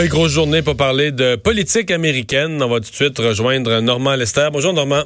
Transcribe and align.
Oui, 0.00 0.08
grosse 0.08 0.32
journée 0.32 0.62
pour 0.62 0.78
parler 0.78 1.12
de 1.12 1.36
politique 1.36 1.90
américaine. 1.90 2.62
On 2.62 2.68
va 2.68 2.76
tout 2.76 2.88
de 2.88 2.94
suite 2.94 3.18
rejoindre 3.18 3.80
Normand 3.80 4.14
Lester. 4.16 4.48
Bonjour 4.50 4.72
Normand. 4.72 5.02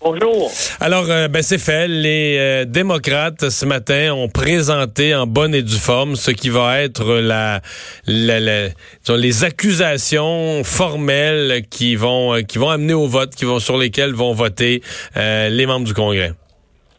Bonjour. 0.00 0.50
Alors, 0.80 1.04
euh, 1.10 1.28
ben, 1.28 1.42
c'est 1.42 1.58
fait. 1.58 1.86
Les 1.86 2.38
euh, 2.38 2.64
démocrates, 2.64 3.50
ce 3.50 3.66
matin, 3.66 4.14
ont 4.14 4.30
présenté 4.30 5.14
en 5.14 5.26
bonne 5.26 5.54
et 5.54 5.60
due 5.60 5.76
forme 5.76 6.16
ce 6.16 6.30
qui 6.30 6.48
va 6.48 6.80
être 6.80 7.20
la, 7.20 7.60
les 8.06 9.44
accusations 9.44 10.64
formelles 10.64 11.64
qui 11.68 11.94
vont, 11.94 12.36
euh, 12.36 12.40
qui 12.40 12.56
vont 12.56 12.70
amener 12.70 12.94
au 12.94 13.08
vote, 13.08 13.34
qui 13.34 13.44
vont, 13.44 13.58
sur 13.58 13.76
lesquelles 13.76 14.14
vont 14.14 14.32
voter 14.32 14.80
les 15.16 15.66
membres 15.66 15.86
du 15.86 15.92
Congrès. 15.92 16.32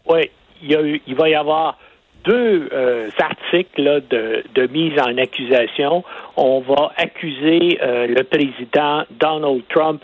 Oui, 0.08 0.30
il, 0.62 1.02
il 1.08 1.16
va 1.16 1.28
y 1.28 1.34
avoir 1.34 1.80
deux 2.24 2.70
articles 3.20 4.04
de, 4.10 4.68
mise 4.68 5.00
en 5.00 5.18
accusation. 5.18 6.04
On 6.38 6.60
va 6.62 6.92
accuser 6.98 7.80
le 7.82 8.22
président 8.24 9.04
Donald 9.20 9.64
Trump 9.70 10.02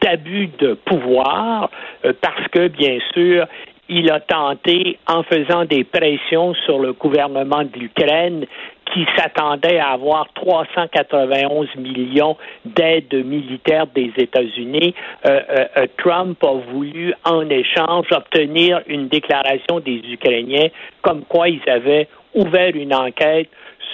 d'abus 0.00 0.48
de 0.58 0.74
pouvoir 0.74 1.70
euh, 2.04 2.12
parce 2.20 2.48
que, 2.48 2.68
bien 2.68 2.98
sûr, 3.12 3.46
il 3.88 4.10
a 4.10 4.20
tenté, 4.20 4.98
en 5.08 5.22
faisant 5.24 5.64
des 5.64 5.84
pressions 5.84 6.54
sur 6.64 6.78
le 6.78 6.92
gouvernement 6.92 7.64
de 7.64 7.78
l'Ukraine, 7.78 8.46
qui 8.92 9.06
s'attendait 9.16 9.78
à 9.78 9.90
avoir 9.90 10.26
391 10.34 11.68
millions 11.76 12.36
d'aides 12.64 13.24
militaires 13.24 13.86
des 13.88 14.12
États-Unis, 14.16 14.94
euh, 15.26 15.40
euh, 15.76 15.86
Trump 15.98 16.42
a 16.42 16.54
voulu 16.72 17.14
en 17.24 17.48
échange 17.48 18.06
obtenir 18.10 18.80
une 18.86 19.08
déclaration 19.08 19.80
des 19.80 20.02
Ukrainiens 20.10 20.68
comme 21.02 21.22
quoi 21.24 21.48
ils 21.48 21.68
avaient 21.68 22.08
ouvert 22.34 22.74
une 22.74 22.94
enquête 22.94 23.48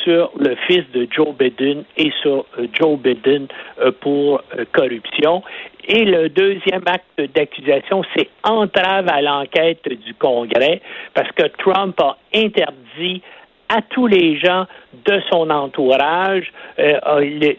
sur 0.05 0.31
le 0.39 0.55
fils 0.67 0.85
de 0.93 1.09
Joe 1.11 1.35
Biden 1.37 1.85
et 1.97 2.13
sur 2.23 2.47
Joe 2.75 2.99
Biden 2.99 3.49
pour 4.01 4.41
corruption. 4.73 5.43
Et 5.89 6.05
le 6.05 6.29
deuxième 6.29 6.83
acte 6.87 7.21
d'accusation, 7.35 8.03
c'est 8.17 8.29
entrave 8.43 9.07
à 9.09 9.23
l'enquête 9.23 9.89
du 9.89 10.15
Congrès, 10.15 10.81
parce 11.15 11.31
que 11.33 11.47
Trump 11.59 12.01
a 12.01 12.17
interdit 12.35 13.23
à 13.69 13.83
tous 13.83 14.07
les 14.07 14.39
gens 14.39 14.67
de 15.05 15.21
son 15.31 15.51
entourage, 15.51 16.53
euh, 16.79 16.99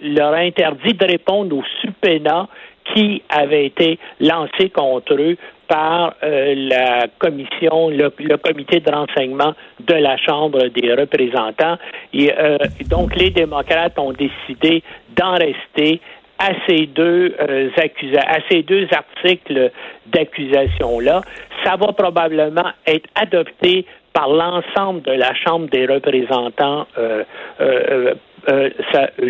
leur 0.02 0.34
interdit 0.34 0.94
de 0.94 1.06
répondre 1.06 1.58
aux 1.58 1.64
subpoenas 1.82 2.48
qui 2.94 3.22
avaient 3.30 3.66
été 3.66 4.00
lancés 4.20 4.70
contre 4.70 5.14
eux 5.16 5.38
par 5.68 6.16
euh, 6.24 6.54
la 6.56 7.08
commission, 7.20 7.90
le, 7.90 8.10
comité 8.38 8.80
de 8.80 8.92
renseignement 8.92 9.54
de 9.80 9.94
la 9.94 10.18
Chambre 10.18 10.68
des 10.68 10.94
représentants. 10.94 11.78
Et 12.14 12.32
euh, 12.38 12.58
donc, 12.90 13.16
les 13.16 13.30
démocrates 13.30 14.00
ont 14.00 14.14
décidé 14.14 14.84
d'en 15.16 15.34
rester 15.34 16.00
à 16.40 16.52
ces 16.68 16.86
deux 16.86 17.36
euh, 17.42 17.70
à 18.16 18.38
ces 18.50 18.62
deux 18.62 18.88
articles 18.92 19.72
d'accusation 20.06 21.00
là, 21.00 21.22
ça 21.64 21.76
va 21.78 21.92
probablement 21.94 22.72
être 22.86 23.10
adopté 23.16 23.88
par 24.18 24.30
l'ensemble 24.30 25.04
de 25.04 25.12
la 25.12 25.32
Chambre 25.36 25.70
des 25.70 25.86
représentants 25.86 26.88
euh, 26.98 27.24
euh, 27.62 28.16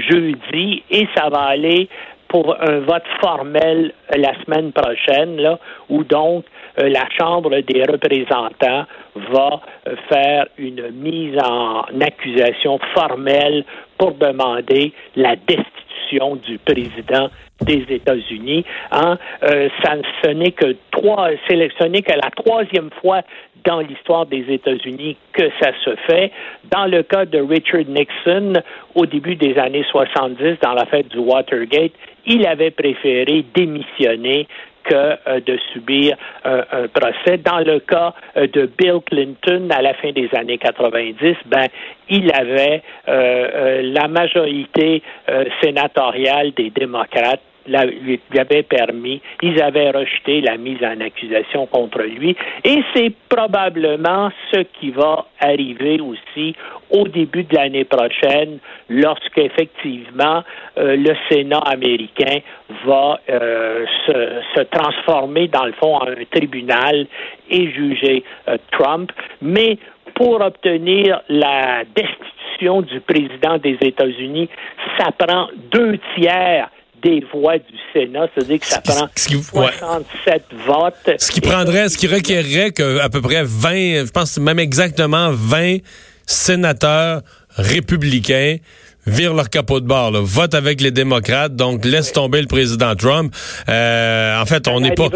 jeudi 0.10 0.82
et 0.90 1.06
ça 1.14 1.28
va 1.28 1.42
aller 1.42 1.90
pour 2.30 2.56
un 2.62 2.80
vote 2.80 3.04
formel 3.20 3.92
la 4.16 4.32
semaine 4.46 4.72
prochaine, 4.72 5.36
là, 5.38 5.60
où 5.90 6.06
donc 6.06 6.46
la 6.78 7.04
Chambre 7.18 7.50
des 7.62 7.84
représentants 7.84 8.86
va 9.32 9.62
faire 10.10 10.46
une 10.58 10.92
mise 10.92 11.38
en 11.42 11.84
accusation 12.02 12.80
formelle 12.94 13.66
pour 13.98 14.14
demander 14.14 14.94
la 15.16 15.36
destitution 15.36 16.36
du 16.36 16.60
président 16.60 17.30
des 17.62 17.86
États-Unis. 17.90 18.66
Hein? 18.92 19.18
Euh, 19.44 19.70
ça, 19.84 19.96
ce 20.24 20.30
n'est 20.32 20.52
que 20.52 20.76
trois, 20.92 21.30
sélectionné 21.48 22.02
que 22.02 22.14
la 22.14 22.30
troisième 22.32 22.90
fois 23.02 23.22
dans 23.66 23.82
l'histoire 23.82 24.26
des 24.26 24.46
États-Unis 24.50 25.18
que 25.34 25.50
ça 25.62 25.72
se 25.84 25.96
fait. 26.08 26.32
Dans 26.72 26.86
le 26.86 27.04
cas 27.04 27.26
de 27.26 27.40
Richard 27.40 27.86
Nixon, 27.88 28.54
au 28.96 29.06
début 29.06 29.36
des 29.36 29.58
années 29.58 29.86
70, 29.92 30.60
dans 30.62 30.74
la 30.74 30.86
fête 30.86 31.10
du 31.10 31.18
Watergate, 31.18 31.92
il 32.26 32.46
avait 32.48 32.72
préféré 32.72 33.46
démissionner 33.54 34.48
que 34.88 34.96
euh, 34.96 35.40
de 35.46 35.58
subir 35.74 36.16
euh, 36.46 36.64
un 36.72 36.88
procès. 36.88 37.38
Dans 37.38 37.60
le 37.60 37.80
cas 37.80 38.14
euh, 38.36 38.48
de 38.48 38.70
Bill 38.78 39.00
Clinton, 39.06 39.70
à 39.70 39.82
la 39.82 39.94
fin 39.96 40.12
des 40.12 40.30
années 40.36 40.58
90, 40.58 41.36
ben, 41.46 41.68
il 42.10 42.32
avait 42.34 42.82
la 43.08 44.08
majorité 44.08 45.04
sénatoriale 45.62 46.52
des 46.56 46.70
démocrates 46.70 47.42
lui 47.68 48.20
avait 48.38 48.64
permis, 48.64 49.22
ils 49.42 49.62
avaient 49.62 49.92
rejeté 49.92 50.42
la 50.42 50.58
mise 50.58 50.84
en 50.84 51.00
accusation 51.02 51.66
contre 51.68 52.02
lui. 52.02 52.36
Et 52.64 52.84
c'est 52.96 53.14
probablement 53.30 54.30
ce 54.52 54.62
qui 54.80 54.92
va 54.92 55.26
arriver 55.40 56.00
aussi 56.00 56.56
au 56.90 57.08
début 57.08 57.44
de 57.44 57.56
l'année 57.56 57.84
prochaine, 57.84 58.60
lorsqu'effectivement 58.90 60.44
euh, 60.78 60.96
le 60.96 61.14
Sénat 61.30 61.60
américain 61.60 62.40
va 62.86 63.20
euh, 63.30 63.86
se, 64.06 64.62
transformer 64.64 65.48
dans 65.48 65.66
le 65.66 65.74
fond 65.74 65.96
en 65.96 66.08
un 66.08 66.26
tribunal 66.32 67.08
et 67.50 67.72
juger 67.72 68.24
euh, 68.48 68.58
Trump. 68.72 69.12
Mais 69.42 69.78
pour 70.16 70.42
obtenir 70.42 71.22
la 71.30 71.84
destitution 71.96 72.82
du 72.82 73.00
président 73.02 73.58
des 73.58 73.78
États-Unis, 73.82 74.50
ça 74.98 75.12
prend 75.12 75.48
deux 75.72 76.00
tiers 76.16 76.70
des 77.04 77.24
voix 77.34 77.58
du 77.58 77.78
Sénat, 77.94 78.28
c'est-à-dire 78.34 78.60
que 78.60 78.66
ça 78.66 78.82
prend 78.82 79.08
67 79.16 80.44
votes. 80.66 81.20
Ce 81.20 81.32
qui 81.32 81.42
prendrait, 81.42 81.90
ce 81.90 81.98
qui 81.98 82.08
requerrait 82.08 82.72
qu'à 82.72 83.10
peu 83.10 83.22
près 83.22 83.44
20, 83.44 84.06
je 84.06 84.12
pense 84.12 84.38
même 84.38 84.60
exactement 84.60 85.30
20 85.32 85.78
sénateurs 86.26 87.22
républicains 87.58 88.58
virent 89.08 89.34
leur 89.34 89.50
capot 89.50 89.80
de 89.80 89.88
bord, 89.88 90.12
là. 90.12 90.20
votent 90.22 90.54
avec 90.54 90.82
les 90.82 90.92
démocrates, 90.92 91.56
donc 91.56 91.86
laisse 91.86 92.12
tomber 92.12 92.42
le 92.42 92.48
président 92.48 92.94
Trump. 92.94 93.34
Euh, 93.70 94.40
en 94.40 94.46
fait, 94.46 94.68
on 94.68 94.82
n'est 94.82 94.92
pas, 94.92 95.08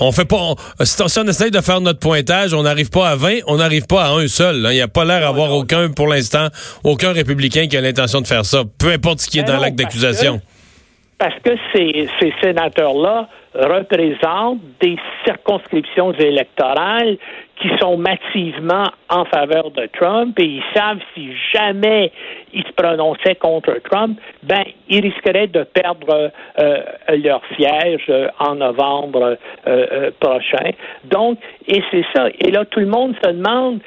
on 0.00 0.10
fait 0.10 0.24
pas, 0.24 0.54
si, 0.82 1.18
on 1.18 1.28
essaye 1.28 1.52
de 1.52 1.60
faire 1.60 1.80
notre 1.80 2.00
pointage, 2.00 2.52
on 2.52 2.64
n'arrive 2.64 2.90
pas 2.90 3.10
à 3.10 3.16
20, 3.16 3.40
on 3.46 3.58
n'arrive 3.58 3.86
pas 3.86 4.06
à 4.06 4.10
un 4.10 4.26
seul. 4.26 4.66
Il 4.70 4.74
n'y 4.74 4.80
a 4.80 4.88
pas 4.88 5.04
l'air 5.04 5.20
d'avoir 5.20 5.52
aucun, 5.52 5.90
pour 5.90 6.08
l'instant, 6.08 6.48
aucun 6.82 7.12
républicain 7.12 7.68
qui 7.68 7.76
a 7.76 7.80
l'intention 7.80 8.20
de 8.20 8.26
faire 8.26 8.44
ça, 8.44 8.64
peu 8.78 8.90
importe 8.90 9.20
ce 9.20 9.28
qui 9.28 9.38
est 9.38 9.44
dans 9.44 9.58
l'acte 9.58 9.76
d'accusation 9.76 10.40
parce 11.22 11.38
que 11.44 11.52
ces, 11.72 12.08
sénateurs-là 12.42 13.28
représentent 13.54 14.58
des 14.80 14.96
circonscriptions 15.24 16.10
électorales 16.14 17.16
qui 17.60 17.68
sont 17.80 17.96
massivement 17.96 18.86
en 19.08 19.24
faveur 19.26 19.70
de 19.70 19.86
Trump 19.86 20.36
et 20.40 20.44
ils 20.44 20.64
savent 20.74 20.98
si 21.14 21.30
jamais 21.54 22.10
ils 22.52 22.64
se 22.64 22.72
prononçaient 22.72 23.36
contre 23.36 23.78
Trump, 23.88 24.18
ben 24.42 24.64
ils 24.88 25.00
risqueraient 25.00 25.46
de 25.46 25.62
perdre 25.62 26.32
euh, 26.58 26.78
leur 27.10 27.40
siège 27.56 28.06
euh, 28.08 28.26
en 28.40 28.56
novembre 28.56 29.38
euh, 29.68 30.10
prochain. 30.18 30.72
Donc, 31.04 31.38
et 31.68 31.84
c'est 31.92 32.04
ça. 32.16 32.30
Et 32.40 32.50
là, 32.50 32.64
tout 32.64 32.80
le 32.80 32.86
monde 32.86 33.14
se 33.22 33.30
demande 33.30 33.78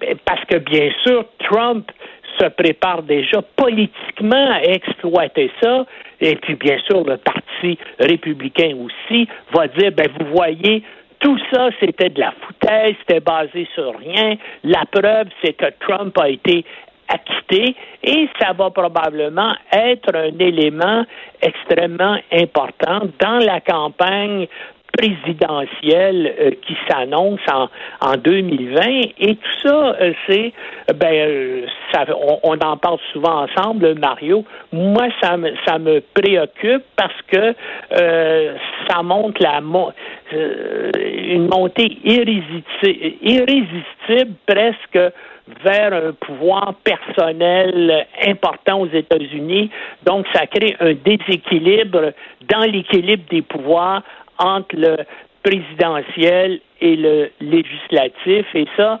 ben, 0.00 0.16
parce 0.24 0.44
que 0.46 0.56
bien 0.56 0.90
sûr, 1.04 1.26
Trump 1.38 1.92
se 2.38 2.46
prépare 2.48 3.02
déjà 3.02 3.42
politiquement 3.56 4.50
à 4.52 4.62
exploiter 4.62 5.50
ça. 5.62 5.86
Et 6.20 6.36
puis, 6.36 6.54
bien 6.54 6.78
sûr, 6.86 7.04
le 7.04 7.16
Parti 7.16 7.78
républicain 7.98 8.74
aussi 8.76 9.28
va 9.52 9.66
dire, 9.68 9.92
ben, 9.92 10.08
vous 10.18 10.34
voyez, 10.34 10.82
tout 11.18 11.38
ça, 11.52 11.68
c'était 11.78 12.10
de 12.10 12.20
la 12.20 12.32
foutaise, 12.32 12.94
c'était 13.00 13.20
basé 13.20 13.68
sur 13.74 13.96
rien. 13.98 14.36
La 14.64 14.84
preuve, 14.90 15.28
c'est 15.42 15.52
que 15.52 15.66
Trump 15.80 16.16
a 16.18 16.28
été 16.28 16.64
acquitté 17.08 17.76
et 18.02 18.28
ça 18.40 18.52
va 18.52 18.70
probablement 18.70 19.54
être 19.72 20.14
un 20.14 20.38
élément 20.38 21.04
extrêmement 21.40 22.18
important 22.32 23.00
dans 23.20 23.38
la 23.38 23.60
campagne 23.60 24.46
présidentielle 24.96 26.34
euh, 26.38 26.50
qui 26.66 26.74
s'annonce 26.88 27.40
en, 27.50 27.68
en 28.00 28.16
2020 28.16 28.80
et 29.18 29.36
tout 29.36 29.68
ça 29.68 29.96
euh, 30.00 30.12
c'est 30.26 30.52
ben 30.94 31.12
euh, 31.12 31.66
ça, 31.92 32.04
on, 32.42 32.58
en 32.58 32.76
parle 32.76 32.98
souvent 33.12 33.44
ensemble 33.44 33.94
Mario 33.98 34.44
moi 34.72 35.08
ça 35.22 35.36
me 35.36 35.52
ça 35.66 35.78
me 35.78 36.00
préoccupe 36.14 36.84
parce 36.96 37.20
que 37.28 37.54
ça 38.88 39.02
montre 39.02 39.42
la 39.42 39.60
une 40.32 41.48
montée 41.48 41.98
irrésistible 42.04 44.32
presque 44.46 44.98
vers 45.64 45.92
un 45.92 46.12
pouvoir 46.12 46.74
personnel 46.84 48.06
important 48.26 48.80
aux 48.80 48.88
États-Unis. 48.88 49.70
Donc, 50.04 50.26
ça 50.32 50.46
crée 50.46 50.76
un 50.80 50.94
déséquilibre 50.94 52.12
dans 52.48 52.62
l'équilibre 52.62 53.24
des 53.30 53.42
pouvoirs 53.42 54.02
entre 54.42 54.76
le 54.76 54.96
présidentiel 55.42 56.60
et 56.80 56.96
le 56.96 57.30
législatif. 57.40 58.46
Et 58.54 58.66
ça, 58.76 59.00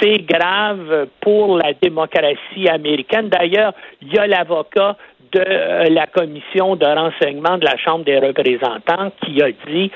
c'est 0.00 0.18
grave 0.18 1.08
pour 1.20 1.58
la 1.58 1.72
démocratie 1.74 2.68
américaine. 2.68 3.28
D'ailleurs, 3.28 3.72
il 4.02 4.12
y 4.12 4.18
a 4.18 4.26
l'avocat 4.26 4.96
de 5.32 5.92
la 5.92 6.06
commission 6.06 6.76
de 6.76 6.86
renseignement 6.86 7.58
de 7.58 7.64
la 7.64 7.76
Chambre 7.76 8.04
des 8.04 8.18
représentants 8.18 9.12
qui 9.24 9.42
a 9.42 9.50
dit 9.66 9.90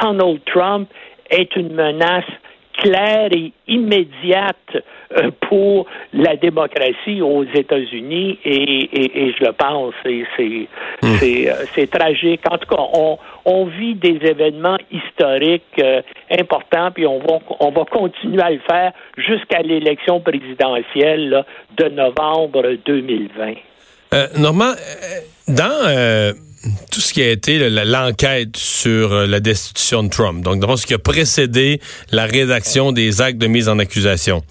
Donald 0.00 0.40
Trump 0.46 0.88
est 1.30 1.54
une 1.56 1.72
menace 1.72 2.24
claire 2.76 3.28
et 3.32 3.52
immédiate 3.68 4.56
euh, 5.16 5.30
pour 5.48 5.86
la 6.12 6.36
démocratie 6.36 7.20
aux 7.22 7.44
États-Unis 7.44 8.38
et, 8.44 9.34
je 9.38 9.44
le 9.44 9.52
pense, 9.52 9.94
c'est 10.04 10.68
hmm. 11.02 11.16
euh, 11.22 11.64
c'est 11.74 11.90
tragique. 11.90 12.40
En 12.50 12.58
tout 12.58 12.68
cas, 12.68 12.82
on, 12.92 13.18
on 13.44 13.66
vit 13.66 13.94
des 13.94 14.18
événements 14.22 14.78
historiques 14.90 15.62
euh, 15.80 16.02
importants, 16.30 16.90
puis 16.92 17.06
on 17.06 17.18
va 17.18 17.38
on 17.60 17.70
va 17.70 17.84
continuer 17.84 18.42
à 18.42 18.50
le 18.50 18.60
faire 18.68 18.92
jusqu'à 19.16 19.62
l'élection 19.62 20.20
présidentielle 20.20 21.44
de 21.76 21.88
novembre 21.88 22.76
2020. 22.84 23.54
Normand, 24.38 24.72
dans 25.48 26.34
tout 26.90 27.00
ce 27.00 27.12
qui 27.12 27.22
a 27.22 27.30
été 27.30 27.68
l'enquête 27.70 28.56
sur 28.56 29.12
euh, 29.12 29.26
la 29.26 29.40
destitution 29.40 30.02
de 30.02 30.08
Trump, 30.08 30.42
donc 30.42 30.60
dans 30.60 30.76
ce 30.76 30.86
qui 30.86 30.94
a 30.94 30.98
précédé 30.98 31.80
la 32.10 32.26
rédaction 32.26 32.92
des 32.92 33.20
actes 33.20 33.38
de 33.38 33.46
mise 33.46 33.68
en 33.68 33.78
accusation. 33.78 34.42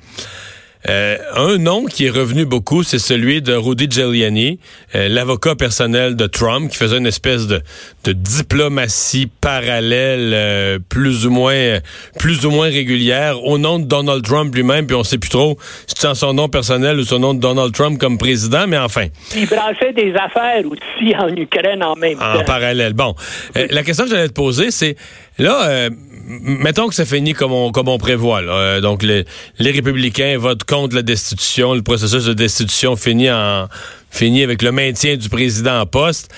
Euh, 0.90 1.18
un 1.36 1.58
nom 1.58 1.86
qui 1.86 2.06
est 2.06 2.10
revenu 2.10 2.46
beaucoup, 2.46 2.84
c'est 2.84 3.00
celui 3.00 3.42
de 3.42 3.54
Rudy 3.54 3.88
Giuliani, 3.90 4.60
euh, 4.94 5.08
l'avocat 5.10 5.56
personnel 5.56 6.16
de 6.16 6.28
Trump, 6.28 6.70
qui 6.70 6.78
faisait 6.78 6.98
une 6.98 7.08
espèce 7.08 7.48
de, 7.48 7.62
de 8.04 8.12
diplomatie 8.12 9.28
parallèle, 9.42 10.32
euh, 10.34 10.80
plus 10.90 11.26
ou 11.26 11.32
moins, 11.32 11.80
plus 12.20 12.46
ou 12.46 12.52
moins 12.52 12.68
régulière, 12.68 13.44
au 13.44 13.58
nom 13.58 13.80
de 13.80 13.86
Donald 13.86 14.24
Trump 14.24 14.54
lui-même. 14.54 14.86
Puis 14.86 14.96
on 14.96 15.04
sait 15.04 15.18
plus 15.18 15.30
trop 15.30 15.58
si 15.88 15.96
c'est 15.98 16.14
son 16.14 16.34
nom 16.34 16.50
personnel 16.50 17.00
ou 17.00 17.04
son 17.04 17.20
nom 17.20 17.34
de 17.34 17.40
Donald 17.40 17.74
Trump 17.74 18.00
comme 18.00 18.18
président, 18.18 18.68
mais 18.68 18.78
enfin. 18.78 19.08
Il 19.36 19.48
brassait 19.48 19.94
des 19.94 20.14
affaires 20.14 20.64
aussi 20.66 21.16
en 21.16 21.30
Ukraine 21.36 21.84
en 21.84 21.96
même 21.96 22.18
temps. 22.18 22.40
En 22.40 22.44
parallèle. 22.44 22.94
Bon, 22.94 23.16
la 23.56 23.84
question 23.84 24.06
que 24.06 24.12
j'allais 24.12 24.28
te 24.28 24.34
poser, 24.34 24.72
c'est 24.72 24.96
là 25.40 25.90
mettons 26.26 26.88
que 26.88 26.96
ça 26.96 27.06
finit 27.06 27.34
comme 27.34 27.52
on, 27.52 27.72
comme 27.72 27.88
on 27.88 27.98
prévoit. 27.98 28.42
Euh, 28.42 28.82
donc, 28.82 29.04
les, 29.04 29.26
les 29.60 29.72
républicains 29.72 30.38
votent 30.38 30.64
contre 30.64 30.96
la 30.96 31.02
destitution. 31.02 31.74
Le 31.74 31.82
processus 31.82 32.26
de 32.26 32.34
destitution 32.34 32.96
finit, 32.96 33.32
en, 33.32 33.68
finit 34.10 34.44
avec 34.44 34.62
le 34.62 34.72
maintien 34.72 35.16
du 35.16 35.30
président 35.30 35.80
en 35.80 35.86
poste. 35.86 36.34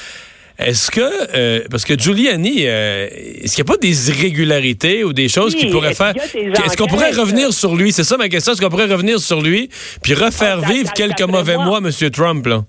Est-ce 0.60 0.90
que, 0.90 1.02
euh, 1.36 1.62
parce 1.70 1.86
que 1.86 1.98
Giuliani, 1.98 2.64
euh, 2.66 3.08
est-ce 3.12 3.56
qu'il 3.56 3.64
n'y 3.64 3.70
a 3.70 3.74
pas 3.74 3.78
des 3.78 4.10
irrégularités 4.10 5.04
ou 5.04 5.14
des 5.14 5.30
choses 5.30 5.54
qui 5.54 5.68
pourraient 5.68 5.94
faire... 5.94 6.16
Est-ce 6.16 6.76
qu'on 6.76 6.88
pourrait 6.88 7.12
revenir 7.12 7.54
sur 7.54 7.76
lui? 7.76 7.92
C'est 7.92 8.04
ça 8.04 8.18
ma 8.18 8.28
question. 8.28 8.54
Est-ce 8.54 8.62
qu'on 8.62 8.70
pourrait 8.70 8.92
revenir 8.92 9.20
sur 9.20 9.42
lui 9.42 9.70
puis 10.02 10.16
refaire 10.16 10.62
ah, 10.64 10.72
vivre 10.72 10.92
quelques 10.94 11.22
mauvais 11.22 11.58
mois, 11.58 11.78
M. 11.78 11.92
Trump? 12.10 12.48
Là? 12.48 12.66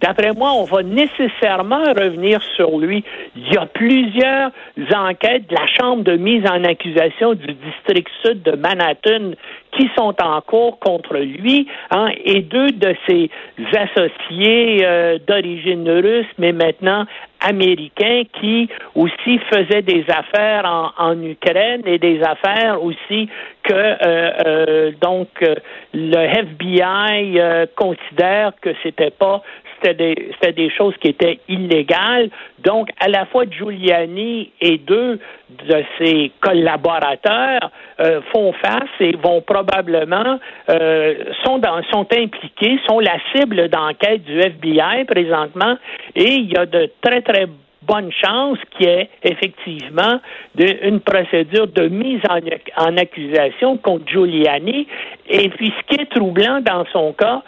D'après 0.00 0.32
moi, 0.32 0.52
on 0.52 0.64
va 0.64 0.82
nécessairement 0.82 1.84
revenir 1.84 2.40
sur 2.56 2.78
lui. 2.78 3.04
Il 3.36 3.52
y 3.52 3.56
a 3.56 3.66
plusieurs 3.66 4.50
enquêtes 4.94 5.48
de 5.48 5.54
la 5.54 5.66
Chambre 5.66 6.04
de 6.04 6.16
mise 6.16 6.44
en 6.48 6.64
accusation 6.64 7.34
du 7.34 7.52
district 7.52 8.10
sud 8.24 8.42
de 8.42 8.52
Manhattan 8.52 9.32
qui 9.76 9.88
sont 9.96 10.14
en 10.20 10.40
cours 10.40 10.78
contre 10.80 11.16
lui, 11.16 11.68
hein, 11.90 12.08
et 12.24 12.40
deux 12.40 12.70
de 12.70 12.94
ses 13.08 13.30
associés 13.76 14.80
euh, 14.84 15.18
d'origine 15.26 15.88
russe, 15.88 16.26
mais 16.38 16.52
maintenant 16.52 17.06
américains, 17.40 18.22
qui 18.40 18.68
aussi 18.94 19.38
faisaient 19.50 19.82
des 19.82 20.04
affaires 20.08 20.92
en, 20.98 21.22
Ukraine 21.22 21.82
et 21.86 21.98
des 21.98 22.20
affaires 22.22 22.82
aussi 22.82 23.28
que 23.62 23.72
euh, 23.72 23.96
euh, 24.46 24.92
donc 25.00 25.28
le 25.94 26.16
FBI 26.16 27.40
considère 27.76 28.52
que 28.60 28.70
c'était 28.82 29.10
pas 29.10 29.42
c'était 29.82 30.52
des, 30.52 30.70
choses 30.70 30.94
qui 31.00 31.08
étaient 31.08 31.40
illégales. 31.48 32.30
Donc, 32.60 32.88
à 33.00 33.08
la 33.08 33.26
fois 33.26 33.44
Giuliani 33.50 34.50
et 34.60 34.78
deux 34.78 35.18
de 35.50 35.84
ses 35.98 36.30
collaborateurs 36.40 37.70
euh, 38.00 38.20
font 38.32 38.52
face 38.52 38.90
et 39.00 39.16
vont 39.16 39.40
probablement 39.40 40.38
euh, 40.68 41.14
sont 41.44 41.60
sont 41.90 42.06
impliqués, 42.12 42.78
sont 42.88 43.00
la 43.00 43.18
cible 43.34 43.68
d'enquête 43.68 44.22
du 44.24 44.38
FBI 44.40 45.04
présentement, 45.06 45.76
et 46.14 46.34
il 46.34 46.52
y 46.52 46.56
a 46.56 46.66
de 46.66 46.90
très 47.02 47.22
très 47.22 47.46
bonne 47.82 48.10
chance 48.12 48.58
qu'il 48.70 48.86
y 48.86 48.90
ait 48.90 49.10
effectivement 49.22 50.20
une 50.58 51.00
procédure 51.00 51.66
de 51.66 51.88
mise 51.88 52.20
en, 52.28 52.38
en, 52.76 52.96
accusation 52.96 53.78
contre 53.78 54.06
Giuliani. 54.06 54.86
Et 55.28 55.48
puis, 55.48 55.72
ce 55.76 55.94
qui 55.94 56.00
est 56.00 56.06
troublant 56.06 56.60
dans 56.60 56.84
son 56.92 57.12
cas, 57.12 57.42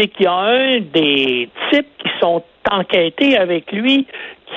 c'est 0.00 0.08
qu'il 0.08 0.24
y 0.24 0.28
a 0.28 0.32
un 0.32 0.80
des 0.80 1.48
types 1.70 1.98
qui 1.98 2.08
sont 2.20 2.42
enquêtés 2.70 3.36
avec 3.36 3.70
lui 3.72 4.06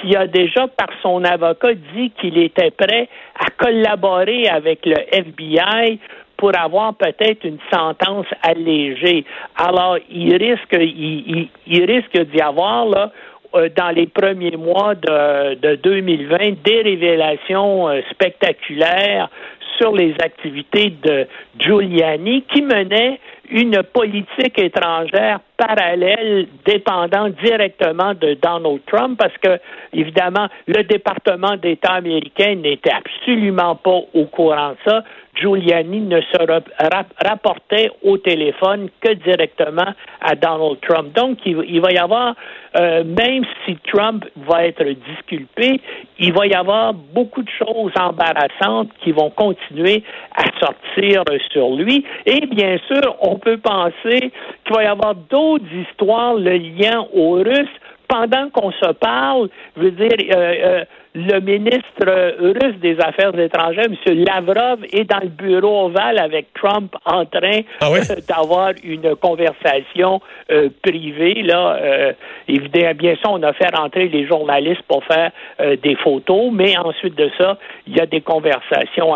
qui 0.01 0.15
a 0.15 0.27
déjà, 0.27 0.67
par 0.67 0.89
son 1.01 1.23
avocat, 1.23 1.73
dit 1.95 2.11
qu'il 2.19 2.37
était 2.37 2.71
prêt 2.71 3.09
à 3.39 3.49
collaborer 3.63 4.47
avec 4.47 4.85
le 4.85 4.95
FBI 5.11 5.99
pour 6.37 6.51
avoir 6.57 6.95
peut-être 6.95 7.43
une 7.43 7.59
sentence 7.71 8.25
allégée. 8.41 9.23
Alors, 9.55 9.97
il 10.09 10.35
risque, 10.35 10.75
il, 10.75 11.49
risque 11.67 12.19
d'y 12.31 12.41
avoir 12.41 12.85
là 12.87 13.11
euh, 13.55 13.69
dans 13.75 13.89
les 13.89 14.07
premiers 14.07 14.57
mois 14.57 14.95
de, 14.95 15.55
de 15.55 15.75
2020 15.75 16.63
des 16.63 16.81
révélations 16.81 17.87
euh, 17.87 18.01
spectaculaires 18.11 19.29
sur 19.77 19.93
les 19.95 20.13
activités 20.23 20.93
de 21.03 21.27
Giuliani 21.59 22.43
qui 22.53 22.61
menait 22.61 23.19
une 23.49 23.83
politique 23.83 24.57
étrangère 24.59 25.39
parallèle 25.65 26.47
dépendant 26.65 27.29
directement 27.43 28.13
de 28.13 28.37
Donald 28.41 28.81
Trump 28.85 29.17
parce 29.17 29.37
que, 29.37 29.59
évidemment, 29.93 30.47
le 30.67 30.83
département 30.83 31.55
d'État 31.57 31.93
américain 31.93 32.55
n'était 32.55 32.91
absolument 32.93 33.75
pas 33.75 33.99
au 34.13 34.25
courant 34.25 34.71
de 34.71 34.77
ça. 34.85 35.03
Giuliani 35.35 36.01
ne 36.01 36.21
se 36.21 37.27
rapportait 37.27 37.89
au 38.03 38.17
téléphone 38.17 38.89
que 39.01 39.13
directement 39.13 39.93
à 40.21 40.35
Donald 40.35 40.79
Trump. 40.81 41.13
Donc, 41.15 41.39
il, 41.45 41.81
va 41.81 41.91
y 41.91 41.97
avoir, 41.97 42.35
euh, 42.79 43.03
même 43.03 43.43
si 43.65 43.75
Trump 43.91 44.25
va 44.47 44.65
être 44.65 44.83
disculpé, 44.83 45.81
il 46.19 46.33
va 46.33 46.45
y 46.45 46.53
avoir 46.53 46.93
beaucoup 46.93 47.41
de 47.41 47.49
choses 47.49 47.91
embarrassantes 47.99 48.89
qui 49.03 49.11
vont 49.11 49.31
continuer 49.31 50.03
à 50.35 50.43
sortir 50.59 51.23
sur 51.51 51.75
lui. 51.75 52.05
Et 52.27 52.45
bien 52.45 52.77
sûr, 52.87 53.15
on 53.21 53.37
peut 53.37 53.57
penser 53.57 54.31
qu'il 54.65 54.75
va 54.75 54.83
y 54.83 54.87
avoir 54.87 55.15
d'autres 55.15 55.52
histoires, 55.61 56.35
le 56.35 56.57
lien 56.57 57.05
aux 57.13 57.33
Russes. 57.33 57.79
Pendant 58.07 58.49
qu'on 58.49 58.71
se 58.71 58.91
parle, 58.93 59.49
je 59.75 59.83
veux 59.83 59.91
dire, 59.91 60.09
euh, 60.35 60.35
euh, 60.37 60.85
le 61.15 61.39
ministre 61.39 62.33
russe 62.39 62.75
des 62.81 62.99
Affaires 62.99 63.37
étrangères, 63.37 63.85
M. 63.85 64.25
Lavrov, 64.25 64.79
est 64.91 65.03
dans 65.03 65.19
le 65.19 65.29
bureau 65.29 65.85
ovale 65.85 66.17
avec 66.17 66.53
Trump 66.53 66.95
en 67.05 67.25
train 67.25 67.61
ah 67.81 67.89
d'avoir 68.27 68.71
une 68.83 69.15
conversation 69.17 70.21
euh, 70.51 70.69
privée. 70.81 71.43
Là, 71.43 71.77
euh, 71.79 72.13
évidemment, 72.47 72.95
bien 72.95 73.15
sûr, 73.17 73.31
on 73.31 73.43
a 73.43 73.53
fait 73.53 73.75
rentrer 73.75 74.07
les 74.07 74.25
journalistes 74.25 74.81
pour 74.87 75.03
faire 75.05 75.31
euh, 75.59 75.75
des 75.83 75.95
photos, 75.95 76.49
mais 76.51 76.75
ensuite 76.77 77.15
de 77.15 77.29
ça, 77.37 77.57
il 77.85 77.95
y 77.95 77.99
a 77.99 78.07
des 78.07 78.21
conversations 78.21 79.13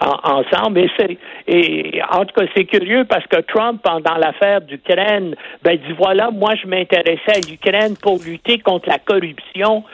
ensemble. 0.00 0.80
Et, 0.80 0.90
c'est, 0.98 1.18
et 1.46 2.02
en 2.10 2.24
tout 2.26 2.38
cas, 2.38 2.46
c'est 2.54 2.64
curieux 2.64 3.04
parce 3.04 3.26
que 3.26 3.40
Trump, 3.40 3.80
pendant 3.82 4.16
l'affaire 4.16 4.60
d'Ukraine, 4.60 5.34
ben 5.62 5.76
dit 5.76 5.94
voilà, 5.96 6.30
moi 6.30 6.52
je 6.62 6.66
m'intéressais 6.68 7.36
à 7.36 7.50
l'Ukraine 7.50 7.96
pour 8.02 8.18
lutter 8.22 8.58
contre 8.58 8.88
la 8.88 8.98
corruption 8.98 9.84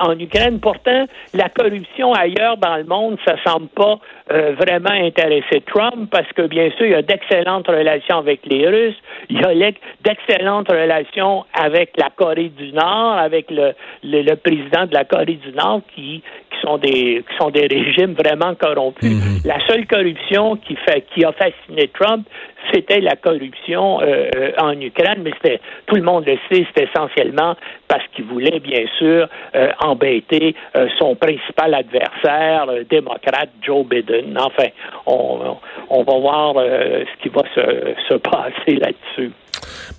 en 0.00 0.18
Ukraine 0.18 0.60
pourtant, 0.66 1.06
la 1.32 1.48
corruption 1.48 2.12
ailleurs 2.12 2.56
dans 2.56 2.76
le 2.76 2.82
monde, 2.82 3.18
ça 3.24 3.36
semble 3.44 3.68
pas 3.68 4.00
euh, 4.30 4.54
vraiment 4.58 4.90
intéresser 4.90 5.62
Trump 5.66 6.10
parce 6.10 6.30
que, 6.32 6.42
bien 6.48 6.70
sûr, 6.76 6.86
il 6.86 6.92
y 6.92 6.94
a 6.94 7.02
d'excellentes 7.02 7.68
relations 7.68 8.18
avec 8.18 8.40
les 8.46 8.66
Russes, 8.66 8.96
il 9.28 9.40
y 9.40 9.44
a 9.44 9.70
d'excellentes 10.02 10.68
relations 10.68 11.44
avec 11.54 11.92
la 11.96 12.10
Corée 12.10 12.48
du 12.48 12.72
Nord, 12.72 13.12
avec 13.18 13.50
le, 13.50 13.72
le, 14.02 14.34
président 14.34 14.86
de 14.86 14.94
la 14.94 15.04
Corée 15.04 15.38
du 15.40 15.52
Nord 15.52 15.82
qui, 15.94 16.22
qui 16.50 16.60
sont 16.60 16.78
des 16.78 17.24
qui 17.28 17.36
sont 17.38 17.50
des 17.50 17.66
régimes 17.66 18.14
vraiment 18.14 18.54
corrompus. 18.54 19.12
Mm-hmm. 19.12 19.46
La 19.46 19.64
seule 19.66 19.86
corruption 19.86 20.56
qui 20.56 20.76
fait 20.76 21.06
qui 21.14 21.24
a 21.24 21.32
fasciné 21.32 21.88
Trump, 21.88 22.26
c'était 22.72 23.00
la 23.00 23.16
corruption 23.16 24.00
euh, 24.00 24.28
euh, 24.36 24.52
en 24.58 24.78
Ukraine, 24.80 25.20
mais 25.22 25.30
c'était 25.42 25.60
tout 25.86 25.96
le 25.96 26.02
monde 26.02 26.24
le 26.26 26.36
sait, 26.50 26.66
c'était 26.68 26.88
essentiellement 26.92 27.54
parce 27.88 28.02
qu'il 28.14 28.24
voulait 28.24 28.60
bien 28.60 28.84
sûr 28.98 29.28
euh, 29.54 29.70
embêter 29.80 30.54
son 30.98 31.14
principal 31.14 31.74
adversaire, 31.74 32.66
le 32.66 32.84
démocrate 32.84 33.50
Joe 33.62 33.84
Biden. 33.86 34.15
Enfin, 34.38 34.68
on, 35.06 35.56
on 35.90 36.02
va 36.02 36.18
voir 36.18 36.54
ce 36.54 37.22
qui 37.22 37.28
va 37.28 37.42
se, 37.54 37.94
se 38.08 38.14
passer 38.14 38.76
là-dessus. 38.76 39.32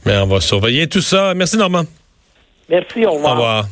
Mais 0.06 0.18
on 0.18 0.28
va 0.28 0.40
surveiller 0.40 0.88
tout 0.88 1.02
ça. 1.02 1.34
Merci 1.34 1.58
Normand. 1.58 1.84
Merci, 2.70 3.06
au 3.06 3.14
revoir. 3.14 3.32
Au 3.32 3.36
revoir. 3.36 3.66